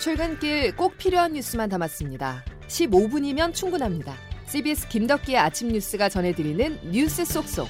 출근길 0.00 0.74
꼭 0.76 0.96
필요한 0.96 1.34
뉴스만 1.34 1.68
담았습니다. 1.68 2.42
15분이면 2.68 3.52
충분합니다. 3.52 4.14
CBS 4.46 4.88
김덕기의 4.88 5.36
아침 5.36 5.68
뉴스가 5.68 6.08
전해드리는 6.08 6.90
뉴스 6.90 7.22
속속. 7.26 7.68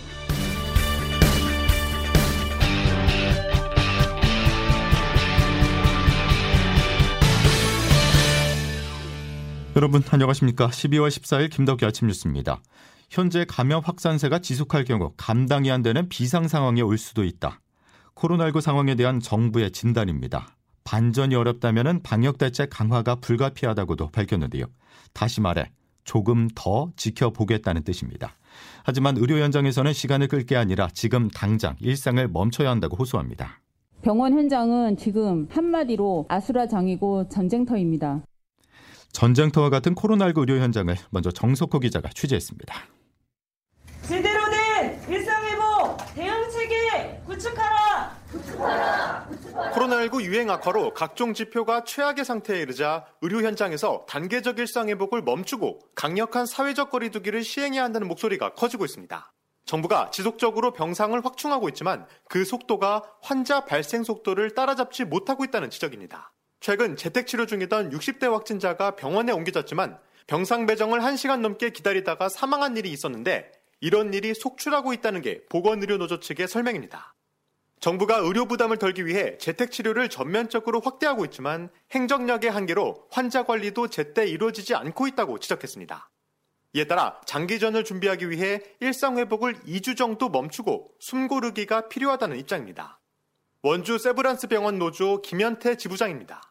여러분 9.74 10.00
안녕하십니까? 10.08 10.68
12월 10.68 11.08
14일 11.08 11.50
김덕기 11.50 11.84
아침 11.84 12.06
뉴스입니다. 12.06 12.62
현재 13.08 13.44
감염 13.44 13.82
확산세가 13.84 14.38
지속할 14.38 14.84
경우 14.84 15.12
감당이 15.16 15.68
안 15.72 15.82
되는 15.82 16.08
비상 16.08 16.46
상황에 16.46 16.80
올 16.80 16.96
수도 16.96 17.24
있다. 17.24 17.60
코로나19 18.14 18.60
상황에 18.60 18.94
대한 18.94 19.18
정부의 19.18 19.72
진단입니다. 19.72 20.59
반전이 20.84 21.34
어렵다면 21.34 22.02
방역 22.02 22.38
대책 22.38 22.70
강화가 22.70 23.16
불가피하다고도 23.16 24.10
밝혔는데요. 24.10 24.66
다시 25.12 25.40
말해 25.40 25.70
조금 26.04 26.48
더 26.54 26.90
지켜보겠다는 26.96 27.84
뜻입니다. 27.84 28.36
하지만 28.84 29.16
의료 29.16 29.38
현장에서는 29.38 29.92
시간을 29.92 30.28
끌 30.28 30.44
게 30.44 30.56
아니라 30.56 30.88
지금 30.92 31.28
당장 31.28 31.76
일상을 31.80 32.26
멈춰야 32.28 32.70
한다고 32.70 32.96
호소합니다. 32.96 33.60
병원 34.02 34.32
현장은 34.32 34.96
지금 34.96 35.46
한마디로 35.50 36.26
아수라장이고 36.28 37.28
전쟁터입니다. 37.28 38.22
전쟁터와 39.12 39.68
같은 39.70 39.94
코로나19 39.94 40.38
의료 40.38 40.58
현장을 40.60 40.94
먼저 41.10 41.30
정석호 41.30 41.80
기자가 41.80 42.08
취재했습니다. 42.08 42.74
제대로 44.02 44.40
된 44.50 45.00
일상회복 45.12 45.98
대응 46.14 46.50
체계 46.50 47.20
구축하라. 47.26 48.16
구축하라. 48.32 48.99
코로나19 49.80 50.24
유행 50.24 50.50
악화로 50.50 50.92
각종 50.92 51.32
지표가 51.32 51.84
최악의 51.84 52.26
상태에 52.26 52.60
이르자 52.60 53.06
의료 53.22 53.40
현장에서 53.40 54.04
단계적 54.06 54.58
일상회복을 54.58 55.22
멈추고 55.22 55.78
강력한 55.94 56.44
사회적 56.44 56.90
거리두기를 56.90 57.42
시행해야 57.42 57.84
한다는 57.84 58.06
목소리가 58.08 58.52
커지고 58.52 58.84
있습니다. 58.84 59.32
정부가 59.64 60.10
지속적으로 60.10 60.72
병상을 60.72 61.24
확충하고 61.24 61.68
있지만 61.70 62.06
그 62.28 62.44
속도가 62.44 63.04
환자 63.22 63.64
발생 63.64 64.02
속도를 64.02 64.54
따라잡지 64.54 65.04
못하고 65.04 65.44
있다는 65.44 65.70
지적입니다. 65.70 66.32
최근 66.60 66.96
재택치료 66.96 67.46
중이던 67.46 67.90
60대 67.90 68.30
확진자가 68.30 68.96
병원에 68.96 69.32
옮겨졌지만 69.32 69.98
병상 70.26 70.66
배정을 70.66 71.00
1시간 71.00 71.40
넘게 71.40 71.70
기다리다가 71.70 72.28
사망한 72.28 72.76
일이 72.76 72.90
있었는데 72.90 73.50
이런 73.80 74.12
일이 74.12 74.34
속출하고 74.34 74.92
있다는 74.92 75.22
게 75.22 75.46
보건의료노조 75.48 76.20
측의 76.20 76.48
설명입니다. 76.48 77.14
정부가 77.80 78.18
의료 78.18 78.44
부담을 78.44 78.76
덜기 78.76 79.06
위해 79.06 79.38
재택 79.38 79.70
치료를 79.72 80.10
전면적으로 80.10 80.80
확대하고 80.80 81.24
있지만 81.26 81.70
행정력의 81.92 82.50
한계로 82.50 83.06
환자 83.10 83.44
관리도 83.44 83.88
제때 83.88 84.26
이루어지지 84.26 84.74
않고 84.74 85.06
있다고 85.08 85.38
지적했습니다. 85.38 86.10
이에 86.74 86.84
따라 86.84 87.18
장기전을 87.24 87.84
준비하기 87.84 88.28
위해 88.30 88.60
일상 88.80 89.16
회복을 89.16 89.54
2주 89.60 89.96
정도 89.96 90.28
멈추고 90.28 90.90
숨고르기가 91.00 91.88
필요하다는 91.88 92.38
입장입니다. 92.38 93.00
원주 93.62 93.98
세브란스 93.98 94.48
병원 94.48 94.78
노조 94.78 95.20
김현태 95.22 95.76
지부장입니다. 95.76 96.42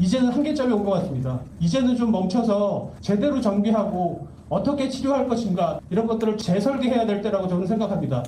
이제는 0.00 0.28
한계점에 0.30 0.72
온 0.72 0.84
것 0.84 0.90
같습니다. 0.92 1.40
이제는 1.60 1.96
좀 1.96 2.12
멈춰서 2.12 2.92
제대로 3.00 3.40
정비하고 3.40 4.28
어떻게 4.50 4.88
치료할 4.90 5.28
것인가 5.28 5.80
이런 5.90 6.06
것들을 6.06 6.36
재설계해야 6.36 7.06
될 7.06 7.22
때라고 7.22 7.48
저는 7.48 7.66
생각합니다. 7.66 8.22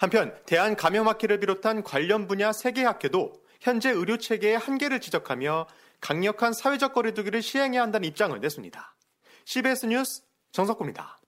한편 0.00 0.34
대한감염학회를 0.46 1.40
비롯한 1.40 1.82
관련 1.82 2.26
분야 2.26 2.52
세계 2.52 2.84
학회도 2.84 3.34
현재 3.60 3.90
의료 3.90 4.16
체계의 4.16 4.56
한계를 4.56 4.98
지적하며 4.98 5.66
강력한 6.00 6.54
사회적 6.54 6.94
거리두기를 6.94 7.42
시행해야 7.42 7.82
한다는 7.82 8.08
입장을 8.08 8.40
냈습니다. 8.40 8.96
CBS 9.44 9.84
뉴스 9.84 10.22
정석구입니다. 10.52 11.19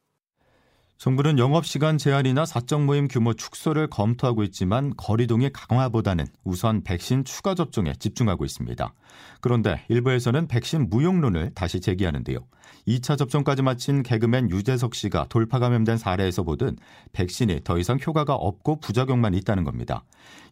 정부는 1.02 1.36
영업시간 1.40 1.98
제한이나 1.98 2.46
사적 2.46 2.84
모임 2.84 3.08
규모 3.08 3.34
축소를 3.34 3.88
검토하고 3.88 4.44
있지만 4.44 4.94
거리동의 4.96 5.50
강화보다는 5.52 6.28
우선 6.44 6.84
백신 6.84 7.24
추가 7.24 7.56
접종에 7.56 7.92
집중하고 7.98 8.44
있습니다. 8.44 8.94
그런데 9.40 9.84
일부에서는 9.88 10.46
백신 10.46 10.90
무용론을 10.90 11.50
다시 11.56 11.80
제기하는데요. 11.80 12.38
2차 12.86 13.18
접종까지 13.18 13.62
마친 13.62 14.04
개그맨 14.04 14.50
유재석 14.50 14.94
씨가 14.94 15.26
돌파 15.28 15.58
감염된 15.58 15.98
사례에서 15.98 16.44
보듯 16.44 16.76
백신이 17.12 17.62
더 17.64 17.78
이상 17.78 17.98
효과가 17.98 18.36
없고 18.36 18.78
부작용만 18.78 19.34
있다는 19.34 19.64
겁니다. 19.64 20.04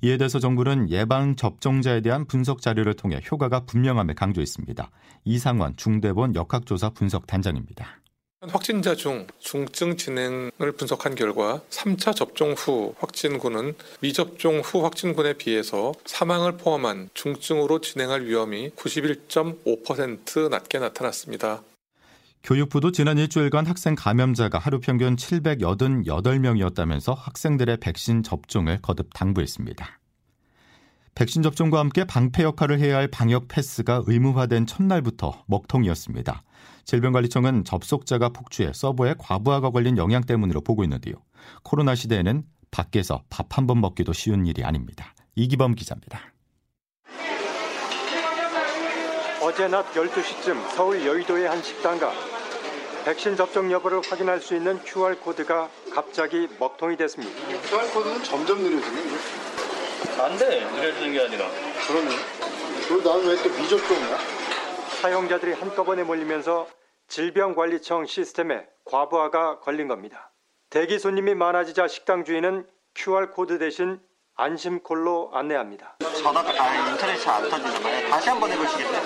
이에 0.02 0.16
대해서 0.16 0.40
정부는 0.40 0.90
예방 0.90 1.36
접종자에 1.36 2.00
대한 2.00 2.24
분석 2.24 2.60
자료를 2.60 2.94
통해 2.94 3.20
효과가 3.30 3.66
분명함을 3.66 4.16
강조했습니다. 4.16 4.90
이상원 5.26 5.76
중대본 5.76 6.34
역학조사 6.34 6.90
분석 6.90 7.28
단장입니다. 7.28 7.99
확진자 8.48 8.94
중 8.94 9.26
중증 9.38 9.98
진행을 9.98 10.72
분석한 10.78 11.14
결과 11.14 11.60
3차 11.68 12.16
접종 12.16 12.52
후 12.52 12.94
확진군은 12.98 13.74
미접종 14.00 14.60
후 14.60 14.82
확진군에 14.82 15.34
비해서 15.34 15.92
사망을 16.06 16.56
포함한 16.56 17.10
중증으로 17.12 17.82
진행할 17.82 18.24
위험이 18.24 18.70
91.5% 18.70 20.48
낮게 20.48 20.78
나타났습니다. 20.78 21.60
교육부도 22.42 22.92
지난 22.92 23.18
일주일간 23.18 23.66
학생 23.66 23.94
감염자가 23.94 24.58
하루 24.58 24.80
평균 24.80 25.16
788명이었다면서 25.16 27.14
학생들의 27.14 27.76
백신 27.76 28.22
접종을 28.22 28.78
거듭 28.80 29.10
당부했습니다. 29.12 30.00
백신 31.14 31.42
접종과 31.42 31.78
함께 31.78 32.04
방패 32.04 32.42
역할을 32.42 32.78
해야 32.78 32.96
할 32.96 33.08
방역 33.08 33.48
패스가 33.48 34.04
의무화된 34.06 34.64
첫날부터 34.64 35.44
먹통이었습니다. 35.46 36.42
질병관리청은 36.84 37.64
접속자가 37.64 38.30
폭주해 38.30 38.72
서버에 38.74 39.14
과부하가 39.18 39.70
걸린 39.70 39.96
영향 39.96 40.22
때문으로 40.22 40.60
보고 40.60 40.82
있는데요. 40.84 41.14
코로나 41.62 41.94
시대에는 41.94 42.42
밖에서 42.70 43.22
밥 43.30 43.46
한 43.58 43.66
번 43.66 43.80
먹기도 43.80 44.12
쉬운 44.12 44.46
일이 44.46 44.64
아닙니다. 44.64 45.14
이기범 45.34 45.74
기자입니다. 45.74 46.20
어제 49.42 49.68
낮 49.68 49.90
12시쯤 49.92 50.68
서울 50.74 51.04
여의도의 51.04 51.48
한 51.48 51.62
식당가 51.62 52.12
백신 53.04 53.36
접종 53.36 53.70
여부를 53.72 54.02
확인할 54.06 54.40
수 54.40 54.54
있는 54.54 54.78
QR코드가 54.84 55.68
갑자기 55.94 56.46
먹통이 56.58 56.96
됐습니다. 56.98 57.32
QR코드는 57.68 58.22
점점 58.24 58.58
느려지네. 58.62 59.00
안 60.22 60.36
돼. 60.38 60.64
느려지는 60.70 61.12
게 61.12 61.20
아니라. 61.22 61.48
그러네. 61.88 62.10
그리고 62.86 63.08
나는 63.08 63.26
왜 63.28 63.36
또 63.42 63.48
미접종이야? 63.48 64.18
사용자들이 65.00 65.54
한꺼번에 65.54 66.02
몰리면서 66.02 66.66
질병관리청 67.08 68.04
시스템에 68.04 68.66
과부하가 68.84 69.60
걸린 69.60 69.88
겁니다. 69.88 70.30
대기 70.68 70.98
손님이 70.98 71.34
많아지자 71.34 71.88
식당 71.88 72.22
주인은 72.22 72.66
QR코드 72.94 73.58
대신 73.58 73.98
안심콜로 74.34 75.30
안내합니다. 75.32 75.96
전화 76.22 76.40
아, 76.40 76.90
인터넷 76.90 77.16
잘안 77.16 77.48
터지는 77.48 77.82
거예요. 77.82 78.08
다시 78.10 78.28
한번 78.28 78.50
해보시겠어요? 78.50 79.00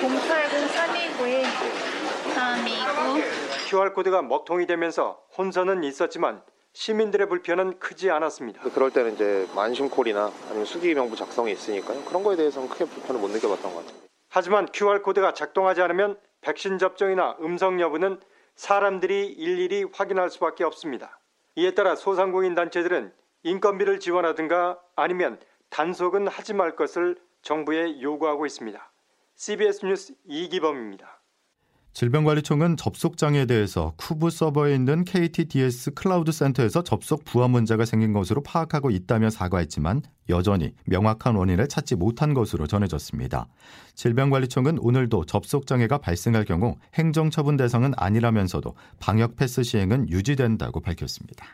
080 0.00 0.68
329 0.68 2.30
329 2.34 3.68
QR코드가 3.68 4.22
먹통이 4.22 4.66
되면서 4.66 5.20
혼선은 5.38 5.84
있었지만 5.84 6.42
시민들의 6.72 7.28
불편은 7.28 7.78
크지 7.78 8.10
않았습니다. 8.10 8.62
그럴 8.70 8.90
때는 8.90 9.14
이제 9.14 9.48
만심콜이나 9.54 10.32
아니면 10.48 10.64
수기명부 10.64 11.14
작성이 11.14 11.52
있으니까요. 11.52 12.02
그런 12.04 12.24
거에 12.24 12.34
대해서는 12.34 12.68
크게 12.68 12.84
불편을 12.84 13.20
못 13.20 13.30
느껴봤던 13.30 13.72
것 13.72 13.86
같아요. 13.86 14.00
하지만 14.30 14.66
QR코드가 14.72 15.34
작동하지 15.34 15.82
않으면 15.82 16.18
백신 16.40 16.78
접종이나 16.78 17.36
음성 17.42 17.80
여부는 17.80 18.20
사람들이 18.54 19.26
일일이 19.26 19.84
확인할 19.92 20.30
수밖에 20.30 20.64
없습니다. 20.64 21.18
이에 21.56 21.72
따라 21.72 21.96
소상공인 21.96 22.54
단체들은 22.54 23.12
인건비를 23.42 23.98
지원하든가 24.00 24.80
아니면 24.94 25.40
단속은 25.68 26.28
하지 26.28 26.54
말 26.54 26.76
것을 26.76 27.16
정부에 27.42 28.00
요구하고 28.00 28.46
있습니다. 28.46 28.92
CBS 29.34 29.84
뉴스 29.84 30.14
이기범입니다. 30.26 31.19
질병관리청은 31.92 32.76
접속장애에 32.76 33.46
대해서 33.46 33.94
쿠브 33.96 34.30
서버에 34.30 34.74
있는 34.74 35.04
KTDS 35.04 35.92
클라우드 35.94 36.30
센터에서 36.30 36.82
접속 36.82 37.24
부하 37.24 37.48
문제가 37.48 37.84
생긴 37.84 38.12
것으로 38.12 38.42
파악하고 38.42 38.90
있다며 38.90 39.28
사과했지만 39.28 40.02
여전히 40.28 40.72
명확한 40.86 41.34
원인을 41.34 41.68
찾지 41.68 41.96
못한 41.96 42.32
것으로 42.32 42.68
전해졌습니다. 42.68 43.48
질병관리청은 43.96 44.78
오늘도 44.78 45.26
접속장애가 45.26 45.98
발생할 45.98 46.44
경우 46.44 46.76
행정처분 46.94 47.56
대상은 47.56 47.92
아니라면서도 47.96 48.74
방역 49.00 49.34
패스 49.34 49.64
시행은 49.64 50.08
유지된다고 50.10 50.80
밝혔습니다. 50.80 51.44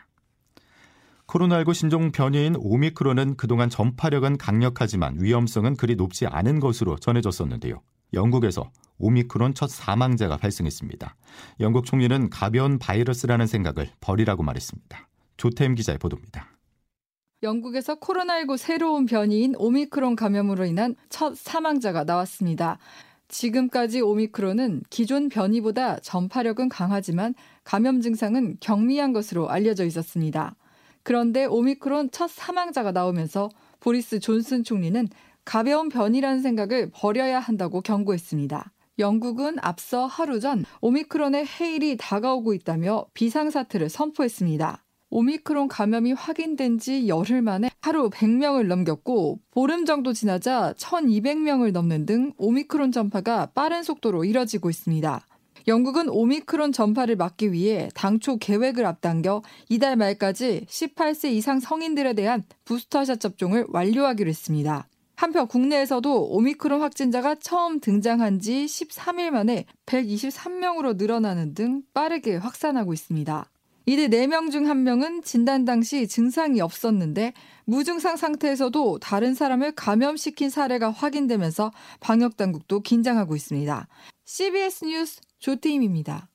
코로나19 1.25 1.73
신종 1.73 2.11
변이인 2.11 2.55
오미크론은 2.57 3.35
그동안 3.35 3.69
전파력은 3.69 4.37
강력하지만 4.37 5.17
위험성은 5.19 5.75
그리 5.75 5.95
높지 5.95 6.25
않은 6.27 6.59
것으로 6.59 6.95
전해졌었는데요. 6.97 7.81
영국에서 8.13 8.71
오미크론 8.99 9.53
첫 9.53 9.69
사망자가 9.69 10.37
발생했습니다. 10.37 11.15
영국 11.59 11.85
총리는 11.85 12.29
가벼운 12.29 12.79
바이러스라는 12.79 13.47
생각을 13.47 13.89
버리라고 13.99 14.43
말했습니다. 14.43 15.07
조태임 15.37 15.75
기자의 15.75 15.99
보도입니다. 15.99 16.47
영국에서 17.43 17.99
코로나19 17.99 18.57
새로운 18.57 19.05
변이인 19.05 19.53
오미크론 19.57 20.15
감염으로 20.15 20.65
인한 20.65 20.95
첫 21.09 21.37
사망자가 21.37 22.03
나왔습니다. 22.03 22.79
지금까지 23.27 24.01
오미크론은 24.01 24.83
기존 24.89 25.29
변이보다 25.29 25.99
전파력은 25.99 26.69
강하지만 26.69 27.35
감염 27.63 28.01
증상은 28.01 28.57
경미한 28.59 29.13
것으로 29.13 29.49
알려져 29.49 29.85
있었습니다. 29.85 30.55
그런데 31.03 31.45
오미크론 31.45 32.11
첫 32.11 32.29
사망자가 32.29 32.91
나오면서 32.91 33.49
보리스 33.79 34.19
존슨 34.19 34.63
총리는 34.63 35.07
가벼운 35.47 35.87
변이라는 35.87 36.41
생각을 36.41 36.91
버려야 36.93 37.39
한다고 37.39 37.79
경고했습니다. 37.79 38.73
영국은 38.99 39.55
앞서 39.61 40.05
하루 40.05 40.41
전 40.41 40.65
오미크론의 40.81 41.45
해일이 41.45 41.95
다가오고 41.95 42.53
있다며 42.53 43.05
비상사태를 43.13 43.87
선포했습니다. 43.87 44.83
오미크론 45.09 45.69
감염이 45.69 46.11
확인된 46.11 46.79
지 46.79 47.07
열흘 47.07 47.41
만에 47.41 47.69
하루 47.81 48.09
100명을 48.09 48.67
넘겼고 48.67 49.39
보름 49.51 49.85
정도 49.85 50.11
지나자 50.11 50.73
1200명을 50.77 51.71
넘는 51.71 52.05
등 52.05 52.33
오미크론 52.37 52.91
전파가 52.91 53.45
빠른 53.55 53.83
속도로 53.83 54.25
이뤄지고 54.25 54.69
있습니다. 54.69 55.25
영국은 55.69 56.09
오미크론 56.09 56.73
전파를 56.73 57.15
막기 57.15 57.53
위해 57.53 57.87
당초 57.93 58.35
계획을 58.35 58.85
앞당겨 58.85 59.41
이달 59.69 59.95
말까지 59.95 60.65
18세 60.67 61.31
이상 61.31 61.61
성인들에 61.61 62.15
대한 62.15 62.43
부스터샷 62.65 63.21
접종을 63.21 63.65
완료하기로 63.69 64.27
했습니다. 64.29 64.89
한편 65.17 65.47
국내에서도 65.47 66.29
오미크론 66.29 66.81
확진자가 66.81 67.35
처음 67.35 67.79
등장한 67.79 68.39
지 68.39 68.65
13일 68.65 69.31
만에 69.31 69.65
123명으로 69.87 70.95
늘어나는 70.95 71.55
등 71.55 71.81
빠르게 71.91 72.35
확산하고 72.35 72.93
있습니다. 72.93 73.49
이들 73.87 74.09
4명 74.09 74.51
중 74.51 74.65
1명은 74.65 75.25
진단 75.25 75.65
당시 75.65 76.07
증상이 76.07 76.61
없었는데 76.61 77.33
무증상 77.65 78.15
상태에서도 78.15 78.99
다른 78.99 79.33
사람을 79.33 79.71
감염시킨 79.71 80.51
사례가 80.51 80.91
확인되면서 80.91 81.71
방역당국도 81.99 82.81
긴장하고 82.81 83.35
있습니다. 83.35 83.87
CBS 84.25 84.85
뉴스 84.85 85.21
조태임입니다. 85.39 86.29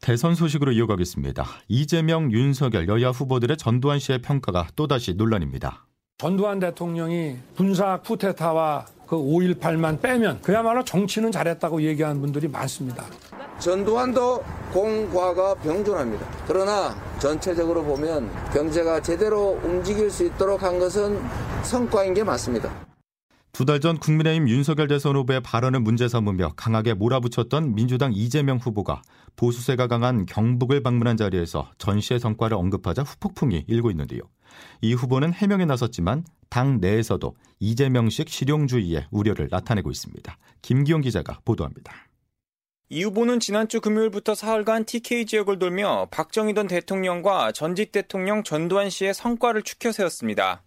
대선 0.00 0.34
소식으로 0.34 0.72
이어가겠습니다. 0.72 1.44
이재명, 1.68 2.32
윤석열 2.32 2.88
여야 2.88 3.10
후보들의 3.10 3.58
전두환 3.58 3.98
씨의 3.98 4.22
평가가 4.22 4.68
또다시 4.74 5.14
논란입니다. 5.14 5.86
전두환 6.18 6.60
대통령이 6.60 7.36
군사 7.56 7.98
쿠데타와 8.00 8.86
그 9.06 9.16
5.18만 9.16 10.00
빼면 10.00 10.40
그야말로 10.42 10.84
정치는 10.84 11.32
잘했다고 11.32 11.82
얘기하는 11.82 12.20
분들이 12.20 12.48
많습니다. 12.48 13.04
전두환도 13.58 14.42
공과가 14.72 15.54
병존합니다. 15.56 16.26
그러나 16.46 16.94
전체적으로 17.18 17.82
보면 17.84 18.30
경제가 18.52 19.02
제대로 19.02 19.60
움직일 19.64 20.10
수 20.10 20.24
있도록 20.24 20.62
한 20.62 20.78
것은 20.78 21.20
성과인 21.62 22.14
게 22.14 22.22
맞습니다. 22.24 22.72
두 23.52 23.64
달 23.66 23.78
전 23.80 23.98
국민의힘 23.98 24.48
윤석열 24.48 24.88
대선 24.88 25.14
후보의 25.16 25.40
발언을 25.40 25.78
문제 25.80 26.08
삼으며 26.08 26.52
강하게 26.56 26.94
몰아붙였던 26.94 27.74
민주당 27.74 28.12
이재명 28.12 28.56
후보가 28.58 29.02
보수세가 29.36 29.86
강한 29.88 30.26
경북을 30.26 30.82
방문한 30.82 31.16
자리에서 31.16 31.70
전시의 31.78 32.18
성과를 32.18 32.56
언급하자 32.56 33.02
후폭풍이 33.02 33.64
일고 33.68 33.90
있는데요. 33.90 34.22
이 34.80 34.94
후보는 34.94 35.32
해명에 35.32 35.64
나섰지만 35.64 36.24
당 36.48 36.80
내에서도 36.80 37.34
이재명식 37.60 38.28
실용주의의 38.28 39.06
우려를 39.10 39.48
나타내고 39.50 39.90
있습니다. 39.90 40.36
김기용 40.62 41.00
기자가 41.00 41.40
보도합니다. 41.44 41.92
이 42.90 43.02
후보는 43.02 43.40
지난주 43.40 43.80
금요일부터 43.80 44.34
사흘간 44.34 44.84
TK 44.84 45.26
지역을 45.26 45.58
돌며 45.58 46.06
박정희 46.10 46.54
전 46.54 46.68
대통령과 46.68 47.52
전직 47.52 47.90
대통령 47.92 48.44
전두환 48.44 48.90
씨의 48.90 49.14
성과를 49.14 49.62
추켜 49.62 49.90
세웠습니다. 49.90 50.62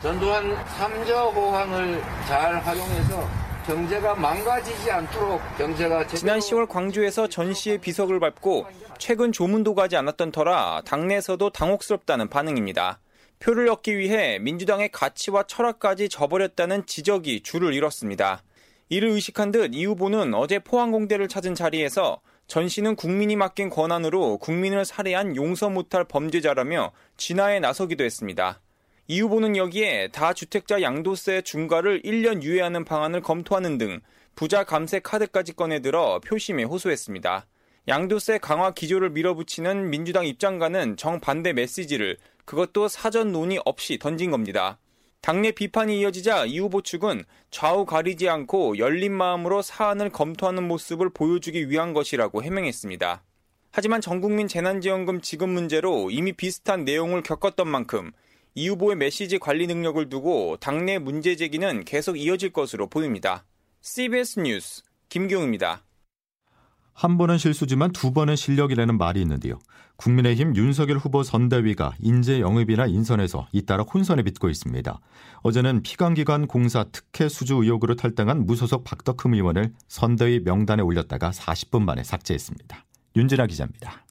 전두환 0.00 0.54
3저 0.54 1.34
호황을 1.34 2.00
잘 2.26 2.58
활용해서 2.60 3.28
경제가 3.66 4.14
망가지지 4.14 4.90
않도록 4.90 5.40
경제가 5.58 6.06
지난 6.06 6.38
10월 6.38 6.68
광주에서 6.68 7.28
전 7.28 7.52
씨의 7.52 7.78
비석을 7.78 8.20
밟고 8.20 8.66
최근 8.98 9.32
조문도 9.32 9.74
가지 9.74 9.96
않았던 9.96 10.30
터라 10.30 10.82
당내에서도 10.86 11.50
당혹스럽다는 11.50 12.28
반응입니다. 12.28 13.00
표를 13.38 13.68
얻기 13.68 13.96
위해 13.98 14.38
민주당의 14.38 14.90
가치와 14.90 15.44
철학까지 15.44 16.08
저버렸다는 16.08 16.86
지적이 16.86 17.42
줄을 17.42 17.74
이뤘습니다. 17.74 18.42
이를 18.88 19.10
의식한 19.10 19.52
듯 19.52 19.74
이 19.74 19.84
후보는 19.84 20.34
어제 20.34 20.58
포항공대를 20.58 21.28
찾은 21.28 21.54
자리에서 21.54 22.20
전 22.46 22.68
씨는 22.68 22.94
국민이 22.94 23.34
맡긴 23.34 23.70
권한으로 23.70 24.38
국민을 24.38 24.84
살해한 24.84 25.34
용서 25.34 25.68
못할 25.68 26.04
범죄자라며 26.04 26.92
진화에 27.16 27.58
나서기도 27.58 28.04
했습니다. 28.04 28.60
이 29.08 29.20
후보는 29.20 29.56
여기에 29.56 30.08
다주택자 30.08 30.82
양도세 30.82 31.42
중과를 31.42 32.02
1년 32.02 32.42
유예하는 32.42 32.84
방안을 32.84 33.20
검토하는 33.22 33.78
등 33.78 34.00
부자 34.36 34.64
감세 34.64 35.00
카드까지 35.00 35.54
꺼내들어 35.54 36.20
표심에 36.20 36.62
호소했습니다. 36.64 37.46
양도세 37.88 38.38
강화 38.38 38.72
기조를 38.72 39.10
밀어붙이는 39.10 39.90
민주당 39.90 40.26
입장과는 40.26 40.96
정반대 40.96 41.52
메시지를 41.52 42.16
그것도 42.46 42.88
사전 42.88 43.32
논의 43.32 43.60
없이 43.64 43.98
던진 43.98 44.30
겁니다. 44.30 44.78
당내 45.20 45.50
비판이 45.52 46.00
이어지자 46.00 46.46
이 46.46 46.60
후보 46.60 46.80
측은 46.80 47.24
좌우 47.50 47.84
가리지 47.84 48.28
않고 48.28 48.78
열린 48.78 49.12
마음으로 49.12 49.60
사안을 49.60 50.10
검토하는 50.10 50.66
모습을 50.66 51.10
보여주기 51.10 51.68
위한 51.68 51.92
것이라고 51.92 52.42
해명했습니다. 52.44 53.24
하지만 53.72 54.00
전국민 54.00 54.48
재난지원금 54.48 55.20
지급 55.20 55.48
문제로 55.50 56.10
이미 56.10 56.32
비슷한 56.32 56.84
내용을 56.84 57.22
겪었던 57.22 57.68
만큼 57.68 58.12
이 58.54 58.68
후보의 58.68 58.96
메시지 58.96 59.38
관리 59.38 59.66
능력을 59.66 60.08
두고 60.08 60.56
당내 60.60 60.98
문제 60.98 61.36
제기는 61.36 61.84
계속 61.84 62.16
이어질 62.18 62.52
것으로 62.52 62.86
보입니다. 62.86 63.44
CBS 63.82 64.40
뉴스 64.40 64.82
김경입니다. 65.08 65.85
한 66.96 67.18
번은 67.18 67.36
실수지만 67.36 67.92
두 67.92 68.12
번은 68.12 68.36
실력이라는 68.36 68.96
말이 68.96 69.20
있는데요. 69.20 69.58
국민의힘 69.96 70.56
윤석열 70.56 70.96
후보 70.96 71.22
선대위가 71.22 71.92
인재 72.00 72.40
영입이나 72.40 72.86
인선에서 72.86 73.48
잇따라 73.52 73.82
혼선에 73.82 74.22
빚고 74.22 74.48
있습니다. 74.48 74.98
어제는 75.42 75.82
피감기관 75.82 76.46
공사 76.46 76.84
특혜 76.84 77.28
수주 77.28 77.56
의혹으로 77.56 77.96
탈당한 77.96 78.46
무소속 78.46 78.84
박덕흠 78.84 79.34
의원을 79.34 79.74
선대위 79.88 80.40
명단에 80.40 80.82
올렸다가 80.82 81.30
40분 81.32 81.82
만에 81.82 82.02
삭제했습니다. 82.02 82.84
윤진아 83.14 83.46
기자입니다. 83.46 84.06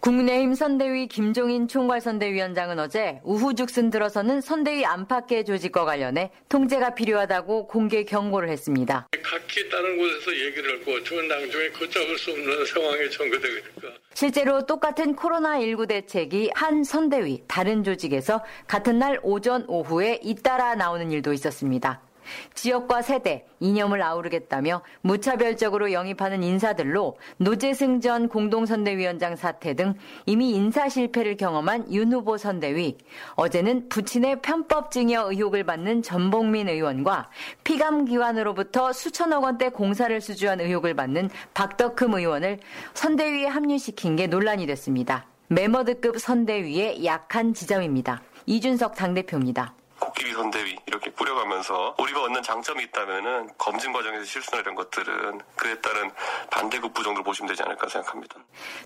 국민의힘 0.00 0.54
선대위 0.54 1.08
김종인 1.08 1.68
총괄선대위원장은 1.68 2.78
어제 2.78 3.20
우후죽순 3.24 3.90
들어서는 3.90 4.40
선대위 4.40 4.86
안팎의 4.86 5.44
조직과 5.44 5.84
관련해 5.84 6.30
통제가 6.48 6.94
필요하다고 6.94 7.66
공개 7.66 8.04
경고를 8.04 8.48
했습니다. 8.48 9.07
각기 9.48 9.66
다른 9.70 9.96
곳에서 9.96 10.36
얘기를 10.36 10.78
하고 10.78 11.02
전당 11.02 11.50
중에 11.50 11.70
걷잡을 11.70 12.18
수 12.18 12.30
없는 12.32 12.66
상황에 12.66 13.08
전개되니까. 13.08 13.94
실제로 14.12 14.66
똑같은 14.66 15.16
코로나19 15.16 15.88
대책이 15.88 16.50
한 16.54 16.84
선대위 16.84 17.44
다른 17.48 17.82
조직에서 17.82 18.44
같은 18.66 18.98
날 18.98 19.18
오전 19.22 19.64
오후에 19.66 20.20
잇따라 20.22 20.74
나오는 20.74 21.10
일도 21.10 21.32
있었습니다. 21.32 22.07
지역과 22.54 23.02
세대, 23.02 23.46
이념을 23.60 24.02
아우르겠다며 24.02 24.82
무차별적으로 25.00 25.92
영입하는 25.92 26.42
인사들로 26.42 27.16
노재승 27.38 28.00
전 28.00 28.28
공동선대위원장 28.28 29.36
사태 29.36 29.74
등 29.74 29.94
이미 30.26 30.50
인사 30.50 30.88
실패를 30.88 31.36
경험한 31.36 31.92
윤 31.92 32.12
후보 32.12 32.36
선대위, 32.36 32.98
어제는 33.34 33.88
부친의 33.88 34.42
편법 34.42 34.90
증여 34.90 35.30
의혹을 35.30 35.64
받는 35.64 36.02
전봉민 36.02 36.68
의원과 36.68 37.30
피감기관으로부터 37.64 38.92
수천억 38.92 39.44
원대 39.44 39.68
공사를 39.68 40.20
수주한 40.20 40.60
의혹을 40.60 40.94
받는 40.94 41.30
박덕흠 41.54 42.14
의원을 42.14 42.58
선대위에 42.94 43.46
합류시킨 43.46 44.16
게 44.16 44.26
논란이 44.26 44.66
됐습니다. 44.66 45.26
메머드급 45.48 46.18
선대위의 46.18 47.04
약한 47.04 47.54
지점입니다. 47.54 48.22
이준석 48.46 48.94
당대표입니다. 48.94 49.74
코끼리 49.98 50.32
선대위 50.32 50.76
이렇게 50.86 51.10
꾸려가면서 51.10 51.96
우리가 51.98 52.22
얻는 52.22 52.42
장점이 52.42 52.84
있다면은 52.84 53.50
검증 53.58 53.92
과정에서 53.92 54.24
실수나 54.24 54.60
이런 54.60 54.74
것들은 54.74 55.40
그에 55.56 55.74
따른 55.80 56.10
반대급 56.50 56.94
부 56.94 57.02
정도로 57.02 57.24
보시면 57.24 57.48
되지 57.48 57.62
않을까 57.62 57.88
생각합니다. 57.88 58.36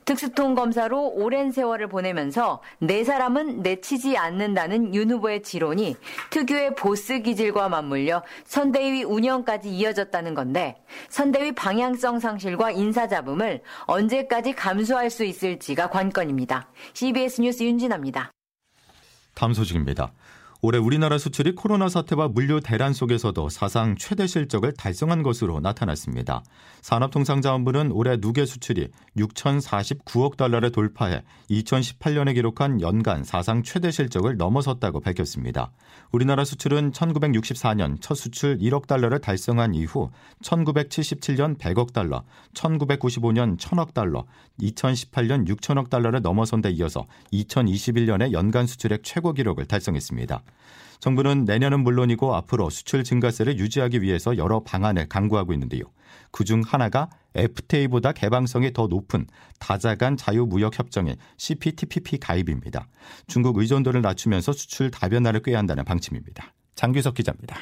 특수통 0.04 0.54
검사로 0.54 1.09
오랜 1.11 1.50
세월을 1.50 1.88
보내면서 1.88 2.62
네 2.78 3.04
사람은 3.04 3.62
내치지 3.62 4.16
않는다는 4.16 4.95
윤 4.95 5.11
후보의 5.11 5.42
지론이 5.42 5.97
특유의 6.31 6.75
보스 6.75 7.21
기질과 7.21 7.69
맞물려 7.69 8.23
선대위 8.45 9.04
운영까지 9.04 9.69
이어졌다는 9.69 10.35
건데 10.35 10.83
선대위 11.09 11.52
방향성 11.52 12.21
상실과 12.21 12.71
인사 12.71 13.07
잡음을 13.09 13.62
언제까지 13.87 14.52
감수할 14.54 15.11
수 15.11 15.25
있을지가 15.25 15.90
관건입니다. 15.90 16.69
CBS 16.95 17.40
뉴스 17.40 17.62
윤진아입니다. 17.62 18.33
다음 19.35 19.52
소식입니다. 19.54 20.12
올해 20.64 20.78
우리나라 20.78 21.19
수출이 21.19 21.57
코로나 21.57 21.88
사태와 21.88 22.28
물류 22.28 22.61
대란 22.61 22.92
속에서도 22.92 23.49
사상 23.49 23.97
최대 23.97 24.28
실적을 24.28 24.73
달성한 24.75 25.25
것으로 25.25 25.59
나타났습니다. 25.59 26.45
산업통상자원부는 26.83 27.90
올해 27.90 28.16
누계 28.21 28.47
수출이 28.47 28.87
6,049억 29.16 30.37
달러를 30.37 30.71
돌파해 30.71 31.25
2018년에 31.50 32.35
기록한 32.35 32.81
연간 32.81 33.25
사상 33.25 33.64
최대 33.64 33.90
실적을 33.90 34.37
넘어섰다고 34.37 35.00
밝혔습니다. 35.00 35.73
우리나라 36.12 36.45
수출은 36.45 36.92
1964년 36.92 38.00
첫 38.00 38.14
수출 38.14 38.59
1억 38.59 38.87
달러를 38.87 39.21
달성한 39.21 39.75
이후 39.75 40.11
1977년 40.45 41.59
100억 41.59 41.92
달러, 41.92 42.23
1995년 42.54 43.59
1000억 43.59 43.95
달러, 43.95 44.26
2018년 44.61 45.49
6천억 45.49 45.90
달러를 45.90 46.23
넘어선 46.23 46.61
데 46.61 46.71
이어서 46.71 47.04
2021년에 47.33 48.31
연간 48.31 48.69
수출액 48.69 49.02
최고 49.02 49.33
기록을 49.33 49.64
달성했습니다. 49.64 50.40
정부는 51.00 51.44
내년은 51.44 51.82
물론이고 51.82 52.35
앞으로 52.37 52.71
수출 52.71 53.02
증가세를 53.02 53.59
유지하기 53.59 54.02
위해서 54.02 54.37
여러 54.37 54.61
방안을 54.61 55.09
강구하고 55.09 55.52
있는데요. 55.52 55.82
그중 56.30 56.62
하나가 56.64 57.11
FTA보다 57.35 58.12
개방성이 58.12 58.73
더 58.73 58.87
높은 58.87 59.26
다자간 59.59 60.16
자유무역협정인 60.16 61.16
CPTPP 61.37 62.18
가입입니다. 62.18 62.88
중국 63.26 63.59
의존도를 63.59 64.02
낮추면서 64.02 64.52
수출 64.52 64.90
다변화를 64.90 65.42
꾀야 65.42 65.59
한다는 65.59 65.85
방침입니다. 65.85 66.54
장규석 66.75 67.14
기자입니다. 67.14 67.56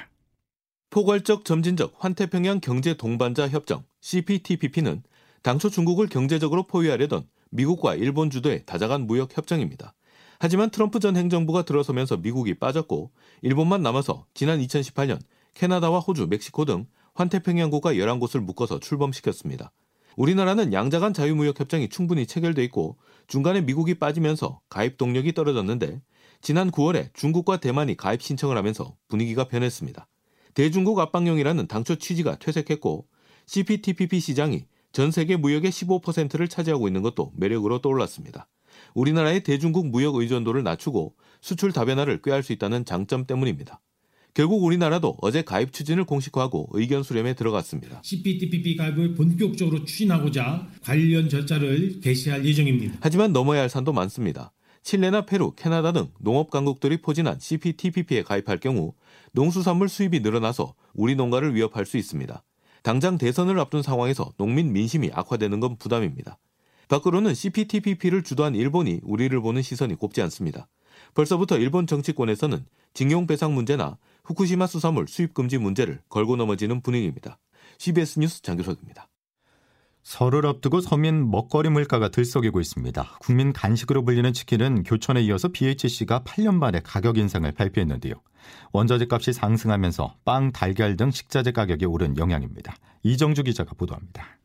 포괄적 0.91 1.45
점진적 1.45 1.95
환태평양 1.99 2.61
경제 2.61 2.95
동반자 2.95 3.49
협정 3.49 3.85
CPTPP는 4.01 5.03
당초 5.43 5.71
중국을 5.71 6.09
경제적으로 6.09 6.67
포위하려던 6.67 7.25
미국과 7.51 7.95
일본 7.95 8.31
주도의 8.31 8.65
다자간 8.67 9.07
무역 9.07 9.37
협정입니다. 9.37 9.95
하지만 10.43 10.71
트럼프 10.71 11.01
전 11.01 11.19
행정부가 11.19 11.63
들어서면서 11.67 12.17
미국이 12.17 12.55
빠졌고 12.55 13.11
일본만 13.43 13.83
남아서 13.83 14.25
지난 14.33 14.59
2018년 14.59 15.21
캐나다와 15.53 15.99
호주, 15.99 16.29
멕시코 16.31 16.65
등 16.65 16.87
환태평양 17.13 17.69
국가 17.69 17.93
11곳을 17.93 18.41
묶어서 18.41 18.81
출범시켰습니다. 18.81 19.71
우리나라는 20.17 20.73
양자 20.73 20.99
간 20.99 21.13
자유무역 21.13 21.61
협정이 21.61 21.91
충분히 21.91 22.27
체결돼 22.27 22.65
있고 22.65 22.97
중간에 23.27 23.61
미국이 23.61 23.95
빠지면서 23.95 24.61
가입 24.71 24.97
동력이 24.97 25.35
떨어졌는데 25.35 26.01
지난 26.41 26.71
9월에 26.71 27.13
중국과 27.13 27.59
대만이 27.59 27.99
가입 27.99 28.23
신청을 28.23 28.57
하면서 28.57 28.97
분위기가 29.09 29.47
변했습니다. 29.47 30.09
대중국 30.55 30.99
압박령이라는 31.01 31.67
당초 31.67 31.97
취지가 31.97 32.39
퇴색했고 32.39 33.07
CPTPP 33.45 34.21
시장이 34.21 34.65
전 34.93 35.11
세계 35.11 35.37
무역의 35.37 35.71
15%를 35.71 36.49
차지하고 36.49 36.89
있는 36.89 37.03
것도 37.03 37.31
매력으로 37.37 37.81
떠올랐습니다. 37.81 38.49
우리나라의 38.95 39.43
대중국 39.43 39.89
무역 39.89 40.17
의존도를 40.17 40.63
낮추고 40.63 41.15
수출 41.41 41.73
다변화를 41.73 42.23
꾀할 42.23 42.43
수 42.43 42.53
있다는 42.53 42.85
장점 42.85 43.27
때문입니다. 43.27 43.81
결국 44.33 44.63
우리나라도 44.63 45.17
어제 45.21 45.43
가입 45.43 45.73
추진을 45.73 46.05
공식화하고 46.05 46.69
의견 46.73 47.03
수렴에 47.03 47.35
들어갔습니다. 47.35 48.01
CPTPP 48.05 48.77
가입을 48.77 49.15
본격적으로 49.15 49.85
추진하고자 49.85 50.69
관련 50.83 51.29
절차를 51.29 52.01
개시할 52.01 52.45
예정입니다. 52.45 52.99
하지만 53.01 53.33
넘어야 53.33 53.63
할 53.63 53.69
산도 53.69 53.93
많습니다. 53.93 54.53
칠레나 54.83 55.27
페루, 55.27 55.53
캐나다 55.57 55.93
등 55.93 56.09
농업 56.21 56.51
강국들이 56.51 57.03
포진한 57.03 57.39
CPTPP에 57.39 58.23
가입할 58.23 58.59
경우 58.59 58.95
농수산물 59.33 59.89
수입이 59.89 60.21
늘어나서 60.21 60.75
우리 60.95 61.17
농가를 61.17 61.55
위협할 61.55 61.85
수 61.85 61.97
있습니다. 61.97 62.43
당장 62.83 63.19
대선을 63.19 63.59
앞둔 63.59 63.83
상황에서 63.83 64.33
농민 64.39 64.73
민심이 64.73 65.11
악화되는 65.13 65.61
건 65.61 65.77
부담입니다. 65.77 66.39
밖으로는 66.91 67.35
CPTPP를 67.35 68.25
주도한 68.25 68.57
일본이 68.57 69.01
우리를 69.05 69.41
보는 69.41 69.63
시선이 69.63 69.95
곱지 69.95 70.21
않습니다. 70.23 70.67
벌써부터 71.15 71.57
일본 71.57 71.87
정치권에서는 71.87 72.67
징용 72.95 73.29
배상 73.29 73.55
문제나 73.55 73.97
후쿠시마 74.25 74.67
수산물 74.67 75.07
수입 75.07 75.33
금지 75.33 75.57
문제를 75.57 76.01
걸고 76.09 76.35
넘어지는 76.35 76.83
분위기입니다. 76.83 77.39
CBS 77.79 78.19
뉴스 78.19 78.43
장규석입니다. 78.43 79.09
설을 80.03 80.47
앞두고 80.47 80.81
서민 80.81 81.31
먹거리 81.31 81.69
물가가 81.69 82.09
들썩이고 82.09 82.59
있습니다. 82.61 83.19
국민 83.21 83.53
간식으로 83.53 84.05
불리는 84.05 84.33
치킨은 84.33 84.83
교촌에 84.83 85.23
이어서 85.23 85.49
BHC가 85.49 86.25
8년 86.25 86.55
만에 86.55 86.81
가격 86.83 87.19
인상을 87.19 87.51
발표했는데요. 87.53 88.15
원자재 88.73 89.07
값이 89.09 89.33
상승하면서 89.33 90.17
빵, 90.25 90.51
달걀 90.51 90.97
등 90.97 91.13
식자재 91.13 91.53
가격이 91.53 91.85
오른 91.85 92.17
영향입니다. 92.17 92.75
이정주 93.05 93.45
기자가 93.45 93.75
보도합니다. 93.75 94.40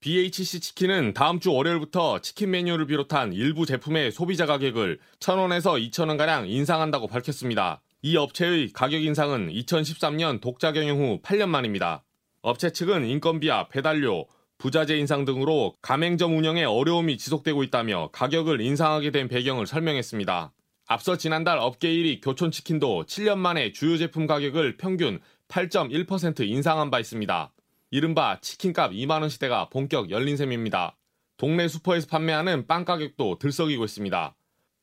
BHC 0.00 0.60
치킨은 0.60 1.12
다음 1.12 1.40
주 1.40 1.52
월요일부터 1.52 2.20
치킨 2.20 2.52
메뉴를 2.52 2.86
비롯한 2.86 3.32
일부 3.32 3.66
제품의 3.66 4.12
소비자 4.12 4.46
가격을 4.46 5.00
1,000원에서 5.18 5.90
2,000원가량 5.90 6.48
인상한다고 6.48 7.08
밝혔습니다. 7.08 7.82
이 8.02 8.16
업체의 8.16 8.72
가격 8.72 9.02
인상은 9.02 9.50
2013년 9.50 10.40
독자 10.40 10.70
경영 10.70 11.00
후 11.00 11.20
8년 11.22 11.48
만입니다. 11.48 12.04
업체 12.42 12.70
측은 12.70 13.06
인건비와 13.06 13.70
배달료, 13.70 14.28
부자재 14.58 14.96
인상 14.96 15.24
등으로 15.24 15.74
가맹점 15.82 16.36
운영에 16.36 16.62
어려움이 16.62 17.18
지속되고 17.18 17.64
있다며 17.64 18.10
가격을 18.12 18.60
인상하게 18.60 19.10
된 19.10 19.26
배경을 19.26 19.66
설명했습니다. 19.66 20.52
앞서 20.86 21.16
지난달 21.16 21.58
업계 21.58 21.88
1위 21.88 22.20
교촌치킨도 22.22 23.06
7년 23.06 23.38
만에 23.38 23.72
주요 23.72 23.98
제품 23.98 24.28
가격을 24.28 24.76
평균 24.76 25.18
8.1% 25.48 26.46
인상한 26.46 26.92
바 26.92 27.00
있습니다. 27.00 27.52
이른바 27.90 28.38
치킨값 28.40 28.92
2만원 28.92 29.30
시대가 29.30 29.68
본격 29.70 30.10
열린 30.10 30.36
셈입니다. 30.36 30.96
동네 31.38 31.68
슈퍼에서 31.68 32.06
판매하는 32.08 32.66
빵 32.66 32.84
가격도 32.84 33.38
들썩이고 33.38 33.84
있습니다. 33.84 34.34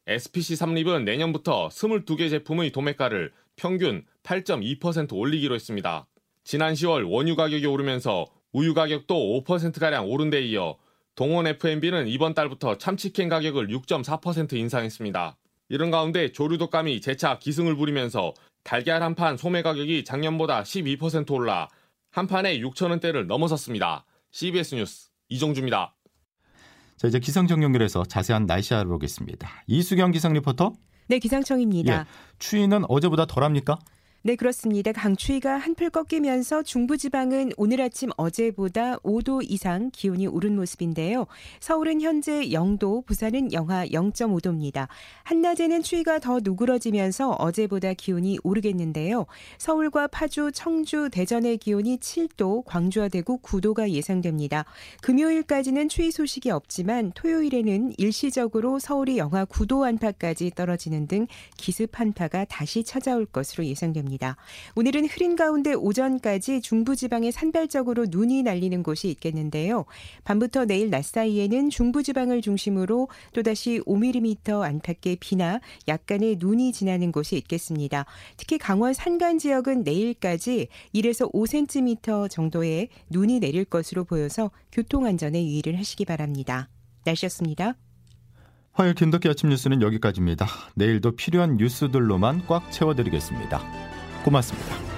SPC 0.08 0.56
삼립은 0.56 1.06
내년부터 1.06 1.70
22개 1.70 2.30
제품의 2.30 2.72
도매가를 2.72 3.32
평균 3.56 4.06
8.2% 4.24 5.14
올리기로 5.14 5.54
했습니다. 5.54 6.08
지난 6.44 6.74
10월 6.74 7.10
원유 7.10 7.36
가격이 7.36 7.66
오르면서 7.66 8.26
우유 8.52 8.74
가격도 8.74 9.44
5%가량 9.46 10.10
오른 10.10 10.30
데 10.30 10.42
이어 10.42 10.78
동원 11.16 11.48
F&B는 11.48 12.08
이번 12.08 12.34
달부터 12.34 12.78
참치캔 12.78 13.30
가격을 13.30 13.68
6.4% 13.68 14.54
인상했습니다. 14.54 15.38
이런 15.70 15.92
가운데 15.92 16.32
조류독감이 16.32 17.02
재차 17.02 17.40
기승을 17.40 17.76
부리면서 17.76 18.34
달걀 18.64 19.04
한 19.04 19.16
판 19.16 19.38
소매 19.38 19.62
가격이 19.62 20.04
작년보다 20.06 20.64
12% 20.64 21.32
올라 21.32 21.68
한 22.16 22.28
판에 22.28 22.60
6천원대를 22.60 23.26
넘어섰습니다. 23.26 24.06
CBS 24.32 24.76
뉴스 24.76 25.10
이종주입니다. 25.28 25.98
자 26.96 27.08
이제 27.10 27.20
기상청 27.20 27.62
연결해서 27.62 28.06
자세한 28.06 28.46
날씨 28.46 28.74
알아보겠습니다. 28.74 29.50
이수경 29.68 30.12
기상 30.12 30.32
리포터. 30.32 30.72
네, 31.08 31.20
기상청입니다. 31.20 31.94
예, 31.94 32.06
추위는 32.40 32.86
어제보다 32.88 33.26
덜합니까? 33.26 33.78
네, 34.28 34.36
그렇습니다. 34.36 34.92
강추위가 34.92 35.56
한풀 35.56 35.92
꺾이면서 35.92 36.64
중부지방은 36.64 37.52
오늘 37.58 37.80
아침 37.80 38.10
어제보다 38.18 38.98
5도 39.04 39.46
이상 39.48 39.92
기온이 39.94 40.26
오른 40.26 40.56
모습인데요. 40.56 41.28
서울은 41.60 42.02
현재 42.02 42.48
0도, 42.48 43.06
부산은 43.06 43.54
영하 43.54 43.86
0.5도입니다. 43.86 44.88
한낮에는 45.26 45.84
추위가 45.84 46.18
더 46.18 46.40
누그러지면서 46.42 47.34
어제보다 47.34 47.94
기온이 47.94 48.40
오르겠는데요. 48.44 49.28
서울과 49.60 50.08
파주, 50.08 50.50
청주, 50.56 51.10
대전의 51.12 51.60
기온이 51.60 52.00
7도, 52.00 52.66
광주와 52.66 53.10
대구 53.10 53.38
9도가 53.38 53.92
예상됩니다. 53.92 54.66
금요일까지는 55.04 55.88
추위 55.88 56.10
소식이 56.10 56.50
없지만 56.50 57.12
토요일에는 57.14 57.94
일시적으로 58.00 58.80
서울이 58.80 59.20
영하 59.20 59.46
9도 59.46 59.86
안팎까지 59.86 60.50
떨어지는 60.56 61.06
등 61.06 61.28
기습 61.58 62.00
한파가 62.00 62.46
다시 62.46 62.84
찾아올 62.84 63.28
것으로 63.28 63.64
예상됩니다. 63.66 64.15
있습니다. 64.16 64.36
오늘은 64.76 65.06
흐린 65.08 65.36
가운데 65.36 65.74
오전까지 65.74 66.62
중부지방에 66.62 67.32
산발적으로 67.32 68.06
눈이 68.10 68.44
날리는 68.44 68.82
곳이 68.84 69.10
있겠는데요. 69.10 69.86
밤부터 70.24 70.66
내일 70.66 70.90
낮 70.90 71.06
사이에는 71.06 71.70
중부지방을 71.70 72.42
중심으로 72.42 73.10
또다시 73.34 73.82
5mm 73.86 74.62
안팎의 74.62 75.18
비나 75.20 75.60
약간의 75.88 76.38
눈이 76.40 76.72
지나는 76.72 77.12
곳이 77.12 77.38
있겠습니다. 77.38 78.06
특히 78.38 78.58
강원 78.58 78.94
산간 78.94 79.38
지역은 79.38 79.84
내일까지 79.84 80.68
1에서 80.94 81.32
5cm 81.32 82.30
정도의 82.30 82.90
눈이 83.10 83.40
내릴 83.40 83.66
것으로 83.66 84.04
보여서 84.06 84.52
교통안전에 84.72 85.46
유의를 85.46 85.78
하시기 85.78 86.06
바랍니다. 86.06 86.70
날씨였습니다. 87.06 87.76
화요일 88.74 88.94
김덕기 88.94 89.30
아침 89.30 89.50
뉴스는 89.50 89.82
여기까지입니다. 89.82 90.46
내일도 90.76 91.16
필요한 91.16 91.56
뉴스들로만 91.56 92.46
꽉 92.46 92.72
채워드리겠습니다. 92.74 93.95
고맙습니다. 94.26 94.95